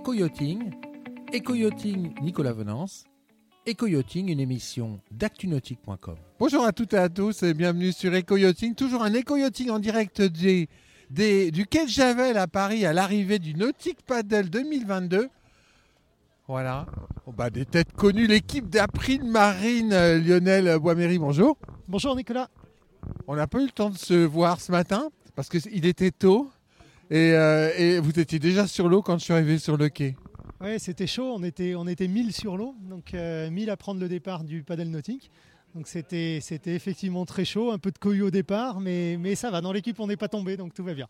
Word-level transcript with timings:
Éco-yachting, 0.00 0.74
Éco-yachting 1.32 2.12
Nicolas 2.20 2.52
Venance, 2.52 3.04
Éco-yachting, 3.64 4.28
une 4.30 4.40
émission 4.40 5.00
d'actunautique.com. 5.10 6.16
Bonjour 6.38 6.66
à 6.66 6.72
toutes 6.72 6.92
et 6.92 6.98
à 6.98 7.08
tous 7.08 7.42
et 7.42 7.54
bienvenue 7.54 7.92
sur 7.92 8.14
Éco-yachting, 8.14 8.74
toujours 8.74 9.02
un 9.02 9.14
Éco-yachting 9.14 9.70
en 9.70 9.78
direct 9.78 10.20
des, 10.20 10.68
des- 11.08 11.50
du 11.50 11.64
quai 11.64 11.84
de 11.86 11.88
Javel 11.90 12.36
à 12.36 12.46
Paris 12.46 12.84
à 12.84 12.92
l'arrivée 12.92 13.38
du 13.38 13.54
Nautic 13.54 14.02
Paddle 14.06 14.50
2022. 14.50 15.30
Voilà, 16.46 16.84
Bon, 17.24 17.32
bah, 17.34 17.48
des 17.48 17.64
têtes 17.64 17.94
connues, 17.94 18.26
l'équipe 18.26 18.68
d'April 18.68 19.24
Marine, 19.24 19.94
euh, 19.94 20.18
Lionel 20.20 20.78
Boisméry, 20.78 21.18
bonjour. 21.18 21.56
Bonjour 21.88 22.14
Nicolas. 22.14 22.48
On 23.26 23.34
n'a 23.34 23.46
pas 23.46 23.62
eu 23.62 23.64
le 23.64 23.70
temps 23.72 23.88
de 23.88 23.96
se 23.96 24.12
voir 24.26 24.60
ce 24.60 24.72
matin 24.72 25.08
parce 25.34 25.48
qu'il 25.48 25.86
était 25.86 26.10
tôt 26.10 26.50
et, 27.10 27.32
euh, 27.32 27.70
et 27.76 27.98
vous 28.00 28.18
étiez 28.18 28.38
déjà 28.38 28.66
sur 28.66 28.88
l'eau 28.88 29.02
quand 29.02 29.18
je 29.18 29.24
suis 29.24 29.32
arrivé 29.32 29.58
sur 29.58 29.76
le 29.76 29.88
quai. 29.88 30.16
Ouais, 30.60 30.78
c'était 30.78 31.06
chaud, 31.06 31.32
on 31.36 31.42
était, 31.42 31.74
on 31.74 31.86
était 31.86 32.08
1000 32.08 32.32
sur 32.32 32.56
l'eau, 32.56 32.74
donc 32.88 33.12
euh, 33.14 33.50
1000 33.50 33.68
à 33.70 33.76
prendre 33.76 34.00
le 34.00 34.08
départ 34.08 34.42
du 34.44 34.62
paddle 34.62 34.88
nautique. 34.88 35.30
Donc 35.74 35.88
c'était, 35.88 36.38
c'était 36.40 36.74
effectivement 36.74 37.26
très 37.26 37.44
chaud, 37.44 37.70
un 37.70 37.76
peu 37.78 37.90
de 37.90 37.98
cohue 37.98 38.22
au 38.22 38.30
départ, 38.30 38.80
mais, 38.80 39.18
mais 39.20 39.34
ça 39.34 39.50
va, 39.50 39.60
dans 39.60 39.72
l'équipe 39.72 40.00
on 40.00 40.06
n'est 40.06 40.16
pas 40.16 40.28
tombé, 40.28 40.56
donc 40.56 40.72
tout 40.72 40.82
va 40.82 40.94
bien. 40.94 41.06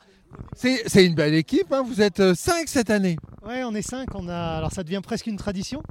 C'est 0.55 1.07
une 1.07 1.15
belle 1.15 1.35
équipe, 1.35 1.73
hein, 1.73 1.83
vous 1.87 2.01
êtes 2.03 2.35
5 2.35 2.67
cette 2.69 2.91
année. 2.91 3.17
Ouais, 3.47 3.63
on 3.63 3.73
est 3.77 3.83
5, 3.83 4.13
on 4.17 4.29
a, 4.29 4.37
alors 4.57 4.73
ça 4.73 4.83
devient 4.83 5.01
presque 5.05 5.29
une 5.29 5.37
tradition. 5.37 5.83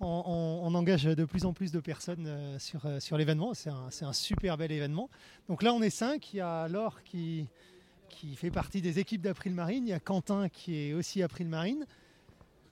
On, 0.00 0.06
on- 0.26 0.60
on 0.68 0.74
engage 0.74 1.04
de 1.04 1.24
plus 1.24 1.46
en 1.46 1.54
plus 1.54 1.72
de 1.72 1.80
personnes 1.80 2.26
euh, 2.26 2.58
sur, 2.58 2.84
euh, 2.84 3.00
sur 3.00 3.16
l'événement, 3.16 3.54
c'est 3.54 3.70
un, 3.70 3.86
c'est 3.90 4.04
un 4.04 4.12
super 4.12 4.58
bel 4.58 4.70
événement. 4.72 5.08
Donc 5.48 5.62
là 5.62 5.72
on 5.72 5.80
est 5.80 5.88
5, 5.90 6.34
il 6.34 6.36
y 6.36 6.40
a 6.40 6.68
Laure 6.68 7.02
qui, 7.04 7.46
qui 8.18 8.34
fait 8.34 8.50
partie 8.50 8.82
des 8.82 8.98
équipes 8.98 9.22
d'April 9.22 9.54
Marine, 9.54 9.86
il 9.86 9.90
y 9.90 9.92
a 9.92 10.00
Quentin 10.00 10.48
qui 10.48 10.76
est 10.76 10.92
aussi 10.92 11.22
April 11.22 11.46
Marine, 11.46 11.86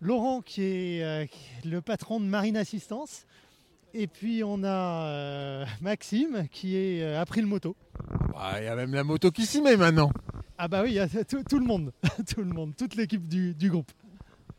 Laurent 0.01 0.43
qui 0.43 0.63
est 0.63 1.05
euh, 1.05 1.25
le 1.65 1.81
patron 1.81 2.19
de 2.19 2.25
Marine 2.25 2.57
Assistance, 2.57 3.27
et 3.95 4.09
puis 4.09 4.43
on 4.45 4.65
a 4.65 5.07
euh, 5.07 5.67
Maxime 5.81 6.49
qui 6.51 6.77
est 6.77 7.01
euh, 7.01 7.21
April 7.21 7.47
Moto. 7.47 7.77
Ah, 8.35 8.57
Il 8.61 8.65
y 8.65 8.69
a 8.69 8.75
même 8.75 8.93
la 8.93 9.05
moto 9.05 9.31
qui 9.31 9.47
s'y 9.47 9.63
met 9.63 9.77
maintenant. 9.77 10.11
Ah 10.59 10.67
bah 10.67 10.83
oui, 10.83 10.91
il 10.91 10.95
y 10.95 10.99
a 10.99 11.09
tout, 11.09 11.45
tout 11.49 11.61
le 11.61 11.67
monde, 11.67 11.93
tout 12.29 12.43
le 12.43 12.53
monde, 12.53 12.75
toute 12.77 12.97
l'équipe 12.97 13.29
du, 13.29 13.55
du 13.55 13.71
groupe. 13.71 13.93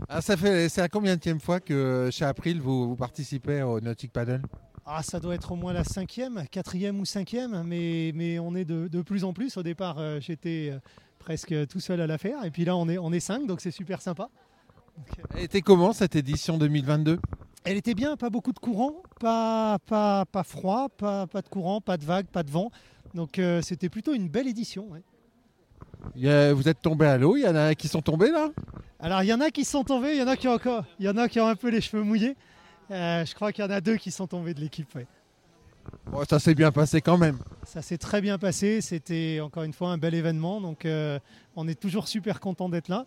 Ah, 0.07 0.21
ça 0.21 0.37
fait, 0.37 0.69
c'est 0.69 0.81
la 0.81 0.87
combien 0.87 1.17
fois 1.41 1.59
que 1.59 2.07
chez 2.13 2.23
April 2.23 2.61
vous, 2.61 2.87
vous 2.87 2.95
participez 2.95 3.61
au 3.61 3.81
Nautic 3.81 4.13
Paddle? 4.13 4.41
Ah, 4.89 5.03
ça 5.03 5.19
doit 5.19 5.35
être 5.35 5.51
au 5.51 5.55
moins 5.55 5.73
la 5.73 5.83
cinquième, 5.83 6.45
quatrième 6.49 6.99
ou 7.01 7.05
cinquième, 7.05 7.61
mais, 7.63 8.11
mais 8.15 8.39
on 8.39 8.55
est 8.55 8.63
de, 8.63 8.87
de 8.87 9.01
plus 9.01 9.25
en 9.25 9.33
plus. 9.33 9.57
Au 9.57 9.63
départ, 9.63 9.97
euh, 9.99 10.19
j'étais 10.21 10.69
euh, 10.71 10.79
presque 11.19 11.53
tout 11.67 11.81
seul 11.81 11.99
à 11.99 12.07
la 12.07 12.17
faire, 12.17 12.45
et 12.45 12.51
puis 12.51 12.63
là, 12.63 12.75
on 12.77 12.87
est, 12.87 12.97
on 12.97 13.11
est 13.11 13.19
cinq, 13.19 13.45
donc 13.47 13.59
c'est 13.59 13.71
super 13.71 14.01
sympa. 14.01 14.29
Donc, 14.97 15.19
euh, 15.19 15.23
Elle 15.35 15.43
était 15.43 15.61
comment 15.61 15.91
cette 15.93 16.15
édition 16.15 16.57
2022 16.57 17.19
elle 17.63 17.75
était 17.75 17.95
bien, 17.95 18.15
pas 18.15 18.29
beaucoup 18.29 18.53
de 18.53 18.59
courant, 18.59 18.93
pas, 19.19 19.77
pas, 19.87 20.23
pas 20.23 20.43
froid, 20.43 20.87
pas, 20.87 21.27
pas 21.27 21.41
de 21.41 21.49
courant, 21.49 21.81
pas 21.81 21.97
de 21.97 22.05
vagues, 22.05 22.27
pas 22.27 22.43
de 22.43 22.49
vent. 22.49 22.71
Donc 23.13 23.39
euh, 23.39 23.61
c'était 23.61 23.89
plutôt 23.89 24.13
une 24.13 24.29
belle 24.29 24.47
édition. 24.47 24.87
ouais. 24.89 25.01
Il 26.15 26.21
y 26.21 26.29
a- 26.29 26.53
Vous 26.53 26.69
êtes 26.69 26.79
tombé 26.81 27.07
à 27.07 27.17
l'eau, 27.17 27.35
il 27.35 27.41
y 27.41 27.47
en 27.47 27.55
a 27.57 27.75
qui 27.75 27.89
sont 27.89 28.01
tombés 28.01 28.31
là? 28.31 28.51
Alors 29.01 29.21
il 29.21 29.25
y 29.27 29.33
en 29.33 29.41
a 29.41 29.49
qui 29.51 29.65
sont 29.65 29.83
tombés, 29.83 30.11
il 30.13 30.17
y 30.19 30.23
en 30.23 30.27
a 30.29 30.37
qui 30.37 30.47
ont 30.47 30.53
encore, 30.53 30.85
il 30.97 31.07
y 31.07 31.09
en 31.09 31.17
a 31.17 31.27
qui 31.27 31.41
ont 31.41 31.47
un 31.47 31.57
peu 31.57 31.67
les 31.69 31.81
cheveux 31.81 32.03
mouillés. 32.03 32.37
Euh, 32.91 33.25
je 33.25 33.33
crois 33.35 33.51
qu'il 33.51 33.63
y 33.63 33.67
en 33.67 33.71
a 33.71 33.81
deux 33.81 33.97
qui 33.97 34.11
sont 34.11 34.27
tombés 34.27 34.53
de 34.53 34.59
l'équipe. 34.61 34.93
ouais. 34.95 35.07
Bon, 36.11 36.23
Ça 36.29 36.39
s'est 36.39 36.55
bien 36.55 36.71
passé 36.71 37.01
quand 37.01 37.17
même. 37.17 37.39
Ça 37.63 37.81
s'est 37.81 37.97
très 37.97 38.21
bien 38.21 38.37
passé. 38.37 38.81
C'était 38.81 39.39
encore 39.41 39.63
une 39.63 39.73
fois 39.73 39.89
un 39.89 39.97
bel 39.97 40.13
événement. 40.13 40.61
Donc, 40.61 40.85
euh, 40.85 41.19
on 41.55 41.67
est 41.67 41.79
toujours 41.79 42.07
super 42.07 42.39
content 42.39 42.69
d'être 42.69 42.89
là. 42.89 43.05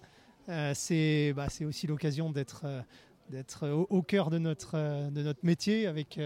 Euh, 0.48 0.72
c'est 0.74 1.32
bah, 1.34 1.46
c'est 1.50 1.64
aussi 1.64 1.86
l'occasion 1.86 2.30
d'être 2.30 2.64
d'être 3.30 3.68
au, 3.68 3.86
au 3.90 4.02
cœur 4.02 4.28
de 4.28 4.38
notre, 4.38 4.72
de 5.10 5.22
notre 5.22 5.38
métier 5.44 5.86
avec, 5.86 6.18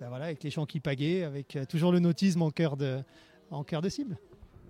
bah, 0.00 0.08
voilà, 0.08 0.26
avec 0.26 0.42
les 0.42 0.48
gens 0.48 0.64
qui 0.64 0.80
pagaient, 0.80 1.22
avec 1.22 1.58
toujours 1.68 1.92
le 1.92 1.98
nautisme 1.98 2.40
en 2.40 2.50
cœur 2.50 2.78
de, 2.78 3.02
en 3.50 3.62
cœur 3.62 3.82
de 3.82 3.90
cible. 3.90 4.16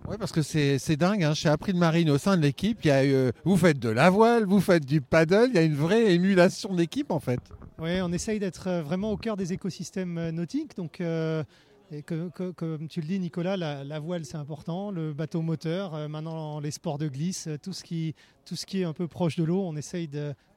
Oui, 0.09 0.17
parce 0.19 0.33
que 0.33 0.41
c'est 0.41 0.95
dingue. 0.97 1.23
Hein. 1.23 1.33
Chez 1.33 1.47
April 1.47 1.75
Marine, 1.77 2.09
au 2.09 2.17
sein 2.17 2.35
de 2.35 2.41
l'équipe, 2.41 2.83
eu, 2.85 3.31
vous 3.45 3.55
faites 3.55 3.79
de 3.79 3.89
la 3.89 4.09
voile, 4.09 4.45
vous 4.45 4.59
faites 4.59 4.85
du 4.85 4.99
paddle. 4.99 5.47
Il 5.49 5.55
y 5.55 5.59
a 5.59 5.63
une 5.63 5.75
vraie 5.75 6.13
émulation 6.13 6.73
d'équipe 6.73 7.09
en 7.11 7.19
fait. 7.21 7.39
On 7.79 8.11
essaye 8.11 8.39
d'être 8.39 8.67
euh, 8.67 8.81
vraiment 8.81 9.11
au 9.11 9.17
cœur 9.17 9.37
des 9.37 9.53
écosystèmes 9.53 10.17
euh, 10.17 10.31
nautiques. 10.31 10.75
Donc, 10.75 10.99
euh, 10.99 11.43
comme 12.55 12.87
tu 12.89 13.01
le 13.01 13.07
dis, 13.07 13.19
Nicolas, 13.19 13.55
la, 13.55 13.99
voile 13.99 14.25
c'est 14.25 14.35
important, 14.35 14.91
le 14.91 15.13
bateau 15.13 15.41
moteur, 15.41 16.09
maintenant 16.09 16.59
les 16.59 16.71
sports 16.71 16.97
de 16.97 17.07
glisse, 17.07 17.47
tout 17.63 17.71
ce 17.71 17.81
qui, 17.81 18.13
tout 18.45 18.57
ce 18.57 18.65
qui 18.65 18.81
est 18.81 18.83
un 18.83 18.91
peu 18.91 19.07
proche 19.07 19.37
de 19.37 19.45
l'eau, 19.45 19.61
on 19.63 19.73
essaye 19.77 20.09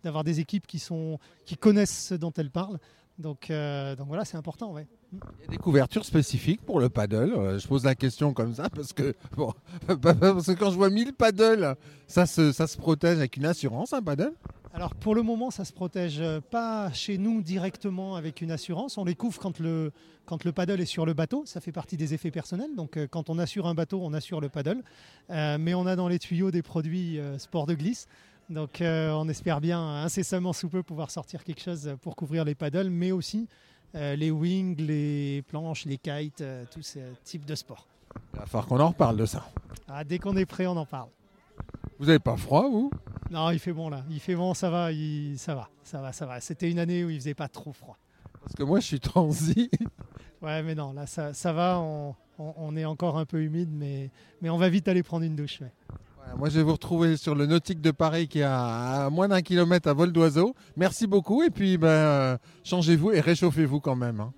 d'avoir 0.03 0.25
des 0.25 0.41
équipes 0.41 0.67
qui 0.67 0.81
sont, 0.81 1.21
qui 1.45 1.57
connaissent 1.57 2.09
ce 2.09 2.15
dont 2.17 2.33
elles 2.37 2.51
parlent. 2.51 2.81
Donc, 3.19 3.53
donc 3.97 4.09
voilà, 4.09 4.25
c'est 4.25 4.39
important. 4.39 4.73
Ouais. 4.73 4.89
Il 5.13 5.43
y 5.43 5.45
a 5.45 5.51
des 5.53 5.57
couvertures 5.57 6.05
spécifiques 6.05 6.63
pour 6.63 6.81
le 6.81 6.89
paddle. 6.89 7.61
Je 7.61 7.69
pose 7.69 7.85
la 7.85 7.95
question 7.95 8.33
comme 8.33 8.57
ça 8.57 8.69
parce 8.69 8.93
que, 8.93 9.15
bon, 9.37 9.53
parce 9.87 10.47
que 10.47 10.53
quand 10.59 10.73
je 10.73 10.77
vois 10.77 10.91
1000 10.91 11.13
paddles, 11.13 11.77
ça 12.09 12.27
se, 12.27 12.51
ça 12.51 12.67
se 12.67 12.77
protège 12.77 13.19
avec 13.19 13.37
une 13.37 13.47
assurance, 13.47 13.93
un 13.93 14.03
paddle? 14.03 14.33
Alors 14.73 14.95
pour 14.95 15.17
le 15.17 15.23
moment, 15.23 15.51
ça 15.51 15.65
se 15.65 15.73
protège 15.73 16.23
pas 16.51 16.93
chez 16.93 17.19
nous 17.19 17.43
directement 17.43 18.15
avec 18.15 18.41
une 18.41 18.53
assurance. 18.53 18.99
On 18.99 19.05
les 19.05 19.17
couvre 19.17 19.41
quand 19.41 19.59
le, 19.59 19.91
quand 20.27 20.45
le 20.45 20.53
paddle 20.53 20.81
est 20.81 20.87
sur 20.87 21.05
le 21.05 21.13
bateau. 21.13 21.43
Ça 21.45 21.61
fait 21.61 21.73
partie 21.73 21.97
des 21.97 22.15
effets 22.15 22.31
personnels. 22.31 22.77
Donc 22.77 22.97
euh, 22.97 23.09
quand 23.11 23.31
on 23.31 23.39
assure 23.39 23.67
un 23.67 23.75
bateau, 23.75 24.01
on 24.03 24.15
assure 24.15 24.41
le 24.41 24.49
paddle. 24.49 24.83
Euh, 25.31 25.59
mais 25.59 25.75
on 25.75 25.87
a 25.87 25.97
dans 25.97 26.07
les 26.07 26.21
tuyaux 26.21 26.53
des 26.53 26.63
produits 26.63 27.19
euh, 27.19 27.37
sport 27.39 27.67
de 27.67 27.75
glisse. 27.75 28.07
Donc 28.49 28.81
euh, 28.81 29.11
on 29.11 29.29
espère 29.29 29.61
bien 29.61 29.81
incessamment 29.81 30.53
sous 30.53 30.69
peu 30.69 30.85
pouvoir 30.85 31.11
sortir 31.11 31.43
quelque 31.43 31.63
chose 31.63 31.97
pour 32.03 32.15
couvrir 32.15 32.45
les 32.45 32.55
paddles, 32.55 32.91
mais 32.91 33.13
aussi 33.13 33.49
les 33.93 34.31
wings, 34.31 34.77
les 34.81 35.43
planches, 35.49 35.85
les 35.85 35.99
kites, 35.99 36.45
tous 36.71 36.83
ces 36.83 37.03
types 37.25 37.45
de 37.45 37.57
sports. 37.57 37.89
Il 38.35 38.39
va 38.39 38.47
falloir 38.47 38.67
qu'on 38.67 38.79
en 38.79 38.89
reparle 38.89 39.17
de 39.17 39.27
ça. 39.27 39.49
Ah, 39.89 40.05
dès 40.05 40.21
qu'on 40.21 40.37
est 40.37 40.47
prêt, 40.47 40.67
on 40.69 40.77
en 40.77 40.87
parle. 40.87 41.09
Vous 41.99 42.07
n'avez 42.07 42.21
pas 42.21 42.37
froid, 42.37 42.69
vous? 42.69 42.93
Non, 43.31 43.51
il 43.51 43.59
fait 43.59 43.73
bon 43.73 43.89
là. 43.89 44.05
Il 44.11 44.21
fait 44.21 44.35
bon, 44.35 44.55
ça 44.55 44.71
va, 44.71 44.91
il- 44.93 45.39
ça 45.39 45.55
va, 45.55 45.69
ça 45.85 46.01
va, 46.01 46.13
ça 46.13 46.27
va. 46.27 46.41
C'était 46.41 46.71
une 46.71 46.79
année 46.79 47.05
où 47.05 47.11
il 47.11 47.17
faisait 47.19 47.35
pas 47.35 47.49
trop 47.49 47.73
froid. 47.73 47.97
Parce 48.43 48.55
que 48.55 48.63
moi, 48.63 48.81
je 48.81 48.87
suis 48.87 49.01
transi. 49.01 49.71
Ouais, 50.43 50.63
mais 50.63 50.75
non, 50.75 50.95
là, 50.95 51.07
ça, 51.07 51.35
ça 51.35 51.53
va. 51.53 51.79
On, 51.81 52.15
on- 52.39 52.55
on 52.57 52.75
est 52.75 52.87
encore 52.87 53.19
un 53.19 53.27
peu 53.27 53.43
humide, 53.43 53.69
mais, 53.71 54.11
mais 54.41 54.49
on 54.49 54.57
va 54.57 54.71
vite 54.71 54.89
aller 54.89 55.03
prendre 55.03 55.23
une 55.23 55.37
douche. 55.37 55.61
Voilà, 56.17 56.35
moi, 56.35 56.49
je 56.49 56.57
vais 56.57 56.63
vous 56.63 56.73
retrouver 56.73 57.19
sur 57.19 57.35
le 57.35 57.45
Nautique 57.45 57.83
de 57.83 57.91
Paris 57.91 58.27
qui 58.27 58.39
est 58.39 58.45
à, 58.45 59.05
à 59.05 59.11
moins 59.11 59.29
d'un 59.29 59.43
kilomètre 59.43 59.87
à 59.91 59.93
vol 59.93 60.13
d'oiseau. 60.13 60.55
Merci 60.79 61.07
beaucoup. 61.07 61.43
Et 61.43 61.51
puis, 61.51 61.77
ben, 61.77 61.89
euh, 61.89 62.39
changez-vous 62.65 63.13
et 63.13 63.21
réchauffez-vous 63.21 63.81
quand 63.81 63.97
même. 63.97 64.21
hein. 64.21 64.33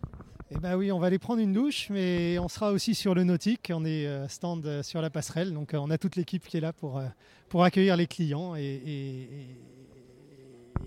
Eh 0.55 0.59
ben 0.59 0.77
oui, 0.77 0.93
on 0.93 0.99
va 0.99 1.07
aller 1.07 1.19
prendre 1.19 1.41
une 1.41 1.53
douche, 1.53 1.89
mais 1.91 2.39
on 2.39 2.49
sera 2.49 2.73
aussi 2.73 2.95
sur 2.95 3.15
le 3.15 3.25
nautique. 3.25 3.71
On 3.75 3.85
est 3.85 4.07
euh, 4.07 4.29
stand 4.29 4.67
euh, 4.67 4.83
sur 4.83 5.01
la 5.01 5.09
passerelle, 5.09 5.53
donc 5.53 5.73
euh, 5.73 5.79
on 5.79 5.91
a 5.91 5.97
toute 5.99 6.17
l'équipe 6.17 6.45
qui 6.47 6.59
est 6.59 6.61
là 6.61 6.73
pour, 6.73 7.01
pour 7.49 7.65
accueillir 7.65 7.97
les 7.97 8.07
clients 8.07 8.55
et, 8.55 8.61
et- 8.63 9.23
et- 9.23 9.57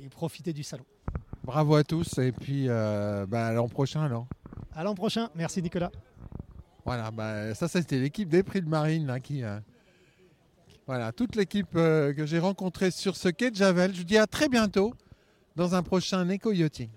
et 0.06 0.10
profiter 0.10 0.54
du 0.54 0.62
salon. 0.62 0.84
Bravo 1.44 1.76
à 1.76 1.84
tous. 1.84 2.18
Et 2.20 2.32
puis, 2.32 2.66
euh, 2.68 3.26
ben, 3.28 3.40
à 3.40 3.54
l'an 3.54 3.68
prochain 3.68 4.04
alors. 4.04 4.28
À 4.76 4.84
l'an 4.84 4.94
prochain. 4.94 5.30
Merci 5.36 5.62
Nicolas. 5.62 5.92
Voilà, 6.86 7.10
bah, 7.10 7.56
ça 7.56 7.68
c'était 7.68 7.98
l'équipe 8.00 8.30
des 8.30 8.44
prix 8.44 8.62
de 8.62 8.70
marine 8.70 9.08
là, 9.08 9.20
qui, 9.20 9.44
euh, 9.44 9.58
voilà, 10.86 11.12
toute 11.12 11.36
l'équipe 11.36 11.76
euh, 11.76 12.14
que 12.14 12.26
j'ai 12.28 12.38
rencontrée 12.40 12.92
sur 12.92 13.16
ce 13.16 13.30
quai 13.30 13.50
de 13.50 13.56
Javel. 13.56 13.94
Je 13.94 14.00
vous 14.00 14.04
dis 14.04 14.18
à 14.18 14.28
très 14.28 14.48
bientôt 14.50 14.94
dans 15.56 15.74
un 15.74 15.82
prochain 15.82 16.28
éco-yachting. 16.30 16.90